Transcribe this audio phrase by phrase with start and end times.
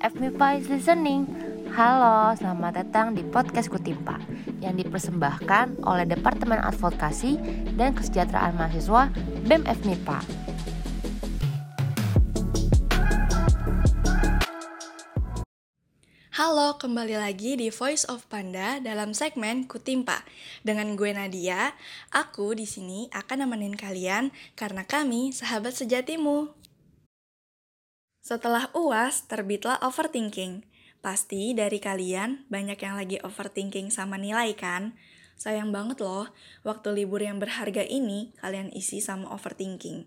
[0.00, 1.28] FMIPA is listening.
[1.76, 4.16] Halo, selamat datang di podcast Kutimpa
[4.64, 7.36] yang dipersembahkan oleh Departemen Advokasi
[7.76, 9.12] dan Kesejahteraan Mahasiswa
[9.44, 10.18] BEM FMIPA.
[16.40, 20.24] Halo, kembali lagi di Voice of Panda dalam segmen Kutimpa.
[20.64, 21.76] Dengan gue Nadia,
[22.08, 26.59] aku di sini akan nemenin kalian karena kami sahabat sejatimu.
[28.20, 30.68] Setelah UAS, terbitlah overthinking.
[31.00, 34.92] Pasti dari kalian banyak yang lagi overthinking sama nilai kan?
[35.40, 36.28] Sayang banget loh,
[36.60, 40.04] waktu libur yang berharga ini kalian isi sama overthinking.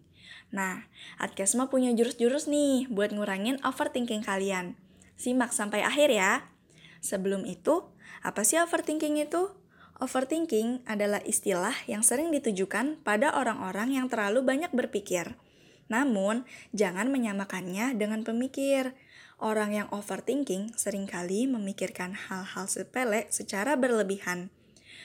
[0.53, 0.85] Nah,
[1.17, 4.77] Adkesma punya jurus-jurus nih buat ngurangin overthinking kalian.
[5.17, 6.53] Simak sampai akhir ya.
[7.01, 7.89] Sebelum itu,
[8.21, 9.49] apa sih overthinking itu?
[9.97, 15.33] Overthinking adalah istilah yang sering ditujukan pada orang-orang yang terlalu banyak berpikir.
[15.93, 16.41] Namun,
[16.73, 18.97] jangan menyamakannya dengan pemikir.
[19.37, 24.49] Orang yang overthinking sering kali memikirkan hal-hal sepele secara berlebihan.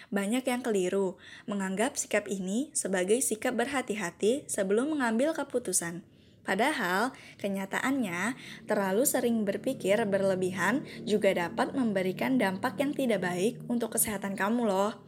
[0.08, 6.00] Banyak yang keliru menganggap sikap ini sebagai sikap berhati-hati sebelum mengambil keputusan.
[6.48, 8.32] Padahal, kenyataannya
[8.64, 15.07] terlalu sering berpikir berlebihan juga dapat memberikan dampak yang tidak baik untuk kesehatan kamu loh.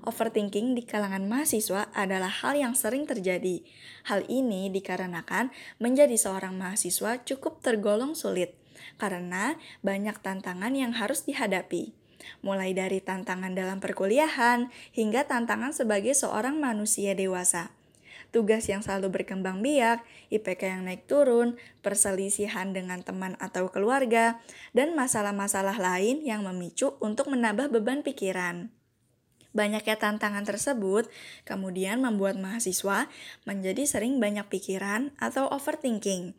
[0.00, 3.60] Overthinking di kalangan mahasiswa adalah hal yang sering terjadi.
[4.08, 8.56] Hal ini dikarenakan menjadi seorang mahasiswa cukup tergolong sulit
[8.96, 11.92] karena banyak tantangan yang harus dihadapi.
[12.40, 17.72] Mulai dari tantangan dalam perkuliahan hingga tantangan sebagai seorang manusia dewasa.
[18.30, 24.38] Tugas yang selalu berkembang biak, IPK yang naik turun, perselisihan dengan teman atau keluarga,
[24.70, 28.70] dan masalah-masalah lain yang memicu untuk menambah beban pikiran.
[29.50, 31.10] Banyaknya tantangan tersebut
[31.42, 33.10] kemudian membuat mahasiswa
[33.42, 36.38] menjadi sering banyak pikiran atau overthinking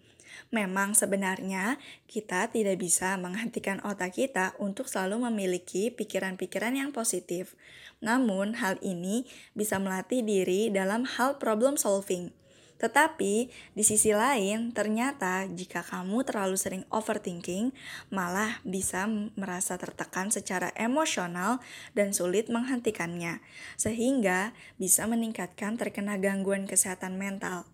[0.52, 7.56] Memang sebenarnya kita tidak bisa menghentikan otak kita untuk selalu memiliki pikiran-pikiran yang positif.
[8.04, 12.41] Namun, hal ini bisa melatih diri dalam hal problem solving.
[12.82, 17.70] Tetapi di sisi lain, ternyata jika kamu terlalu sering overthinking,
[18.10, 19.06] malah bisa
[19.38, 21.62] merasa tertekan secara emosional
[21.94, 23.38] dan sulit menghentikannya,
[23.78, 27.70] sehingga bisa meningkatkan terkena gangguan kesehatan mental.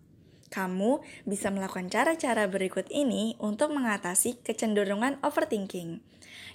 [0.52, 6.04] Kamu bisa melakukan cara-cara berikut ini untuk mengatasi kecenderungan overthinking.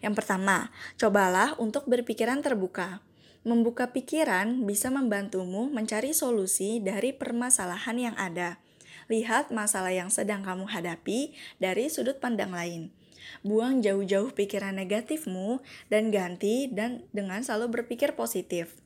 [0.06, 0.70] Yang pertama,
[1.02, 3.02] cobalah untuk berpikiran terbuka.
[3.44, 8.64] Membuka pikiran bisa membantumu mencari solusi dari permasalahan yang ada.
[9.12, 12.96] Lihat masalah yang sedang kamu hadapi dari sudut pandang lain.
[13.44, 15.60] Buang jauh-jauh pikiran negatifmu
[15.92, 18.80] dan ganti dan dengan selalu berpikir positif.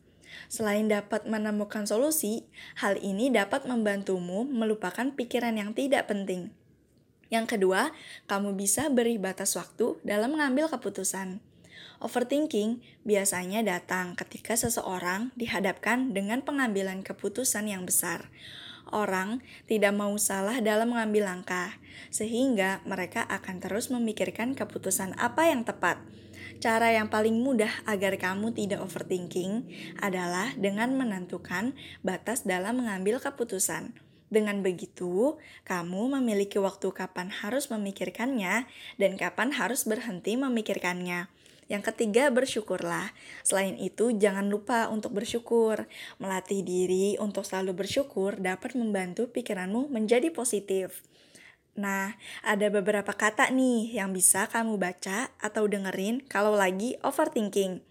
[0.50, 2.50] Selain dapat menemukan solusi,
[2.82, 6.50] hal ini dapat membantumu melupakan pikiran yang tidak penting.
[7.28, 7.92] Yang kedua,
[8.26, 11.44] kamu bisa beri batas waktu dalam mengambil keputusan.
[11.98, 18.30] Overthinking biasanya datang ketika seseorang dihadapkan dengan pengambilan keputusan yang besar.
[18.88, 21.76] Orang tidak mau salah dalam mengambil langkah,
[22.08, 26.00] sehingga mereka akan terus memikirkan keputusan apa yang tepat
[26.58, 29.70] Cara yang paling mudah agar kamu tidak overthinking
[30.02, 33.94] adalah dengan menentukan batas dalam mengambil keputusan.
[34.28, 38.66] Dengan begitu, kamu memiliki waktu kapan harus memikirkannya
[38.98, 41.30] dan kapan harus berhenti memikirkannya.
[41.68, 43.12] Yang ketiga, bersyukurlah.
[43.44, 45.88] Selain itu, jangan lupa untuk bersyukur.
[46.20, 51.04] Melatih diri untuk selalu bersyukur dapat membantu pikiranmu menjadi positif.
[51.78, 57.86] Nah, ada beberapa kata nih yang bisa kamu baca atau dengerin kalau lagi overthinking.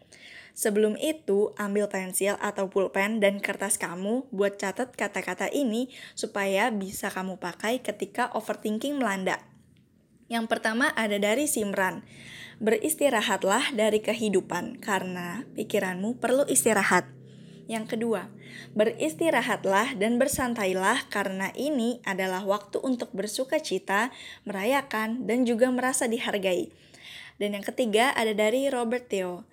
[0.57, 7.13] Sebelum itu, ambil pensil atau pulpen dan kertas kamu buat catat kata-kata ini supaya bisa
[7.13, 9.37] kamu pakai ketika overthinking melanda.
[10.27, 12.03] Yang pertama ada dari Simran.
[12.57, 17.05] Beristirahatlah dari kehidupan karena pikiranmu perlu istirahat.
[17.69, 18.33] Yang kedua,
[18.73, 24.09] beristirahatlah dan bersantailah karena ini adalah waktu untuk bersuka cita,
[24.49, 26.73] merayakan, dan juga merasa dihargai.
[27.37, 29.45] Dan yang ketiga ada dari Robert Theo.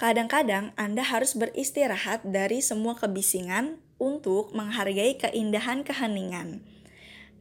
[0.00, 6.64] Kadang-kadang Anda harus beristirahat dari semua kebisingan untuk menghargai keindahan keheningan.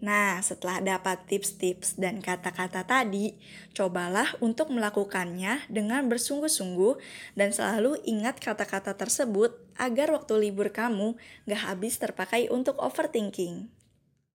[0.06, 3.34] Nah, setelah dapat tips-tips dan kata-kata tadi,
[3.74, 7.02] cobalah untuk melakukannya dengan bersungguh-sungguh
[7.34, 11.18] dan selalu ingat kata-kata tersebut agar waktu libur kamu
[11.50, 13.75] gak habis terpakai untuk overthinking.